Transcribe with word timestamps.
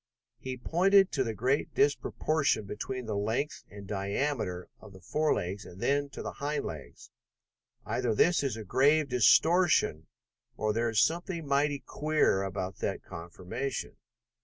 He 0.39 0.57
pointed 0.57 1.11
to 1.11 1.23
the 1.23 1.35
great 1.35 1.75
disproportion 1.75 2.65
between 2.65 3.05
the 3.05 3.15
length 3.15 3.63
and 3.69 3.85
diameter 3.85 4.67
of 4.79 4.93
the 4.93 4.99
forelegs, 4.99 5.63
and 5.63 5.79
then 5.79 6.09
to 6.09 6.23
the 6.23 6.31
hind 6.31 6.65
legs. 6.65 7.11
"Either 7.85 8.15
this 8.15 8.41
is 8.41 8.57
grave 8.65 9.09
distortion 9.09 10.07
or 10.57 10.73
there 10.73 10.89
is 10.89 11.03
something 11.03 11.45
mighty 11.45 11.83
queer 11.85 12.41
about 12.41 12.77
that 12.77 13.03
conformation. 13.03 13.95